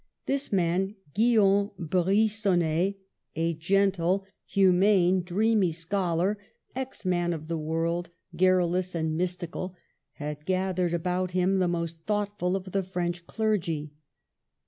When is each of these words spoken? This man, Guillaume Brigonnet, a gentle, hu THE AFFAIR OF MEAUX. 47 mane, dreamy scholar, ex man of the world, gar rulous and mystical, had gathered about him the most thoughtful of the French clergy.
This 0.25 0.51
man, 0.51 0.95
Guillaume 1.13 1.69
Brigonnet, 1.77 2.95
a 3.35 3.53
gentle, 3.53 4.11
hu 4.15 4.19
THE 4.19 4.25
AFFAIR 4.25 4.69
OF 4.69 4.73
MEAUX. 4.73 4.79
47 4.79 4.79
mane, 4.79 5.21
dreamy 5.21 5.71
scholar, 5.71 6.37
ex 6.75 7.05
man 7.05 7.33
of 7.33 7.47
the 7.47 7.57
world, 7.59 8.09
gar 8.35 8.57
rulous 8.57 8.95
and 8.95 9.15
mystical, 9.15 9.75
had 10.13 10.47
gathered 10.47 10.95
about 10.95 11.31
him 11.37 11.59
the 11.59 11.67
most 11.67 11.99
thoughtful 12.07 12.55
of 12.55 12.71
the 12.71 12.81
French 12.81 13.27
clergy. 13.27 13.91